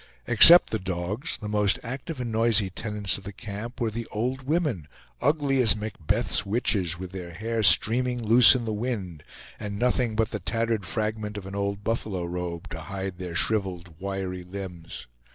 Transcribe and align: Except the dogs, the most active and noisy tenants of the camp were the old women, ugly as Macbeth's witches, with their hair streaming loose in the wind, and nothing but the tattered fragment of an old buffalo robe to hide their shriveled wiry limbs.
Except 0.25 0.71
the 0.71 0.79
dogs, 0.79 1.37
the 1.37 1.47
most 1.47 1.77
active 1.83 2.19
and 2.19 2.31
noisy 2.31 2.71
tenants 2.71 3.19
of 3.19 3.23
the 3.23 3.31
camp 3.31 3.79
were 3.79 3.91
the 3.91 4.07
old 4.07 4.41
women, 4.41 4.87
ugly 5.21 5.61
as 5.61 5.75
Macbeth's 5.75 6.43
witches, 6.43 6.97
with 6.97 7.11
their 7.11 7.35
hair 7.35 7.61
streaming 7.61 8.23
loose 8.23 8.55
in 8.55 8.65
the 8.65 8.73
wind, 8.73 9.21
and 9.59 9.77
nothing 9.77 10.15
but 10.15 10.31
the 10.31 10.39
tattered 10.39 10.87
fragment 10.87 11.37
of 11.37 11.45
an 11.45 11.53
old 11.53 11.83
buffalo 11.83 12.23
robe 12.25 12.67
to 12.69 12.79
hide 12.81 13.19
their 13.19 13.35
shriveled 13.35 13.93
wiry 13.99 14.43
limbs. 14.43 15.05